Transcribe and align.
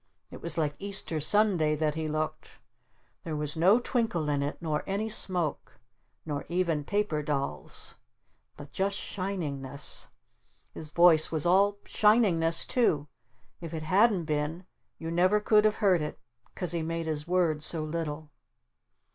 It 0.31 0.41
was 0.41 0.57
like 0.57 0.73
Easter 0.79 1.19
Sunday 1.19 1.75
that 1.75 1.93
he 1.93 2.07
looked! 2.07 2.59
There 3.23 3.35
was 3.35 3.55
no 3.55 3.77
twinkle 3.77 4.29
in 4.29 4.41
it. 4.41 4.57
Nor 4.59 4.81
any 4.87 5.09
smoke. 5.09 5.79
Nor 6.25 6.43
even 6.49 6.83
paper 6.83 7.21
dolls. 7.21 7.93
But 8.57 8.71
just 8.71 8.97
SHININGNESS! 8.97 10.07
His 10.73 10.89
voice 10.89 11.31
was 11.31 11.45
all 11.45 11.73
SHININGNESS 11.85 12.65
too! 12.65 13.09
If 13.59 13.75
it 13.75 13.83
hadn't 13.83 14.25
been 14.25 14.65
you 14.97 15.11
never 15.11 15.39
could 15.39 15.65
have 15.65 15.75
heard 15.75 16.01
it 16.01 16.17
'cause 16.55 16.71
he 16.71 16.81
made 16.81 17.05
his 17.05 17.27
words 17.27 17.63
so 17.67 17.83
little. 17.83 18.31